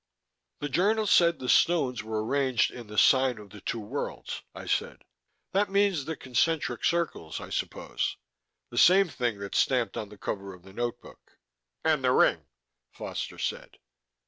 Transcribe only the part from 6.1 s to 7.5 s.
concentric circles,